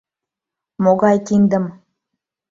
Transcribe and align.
Могай 0.83 1.17
киндым? 1.27 1.65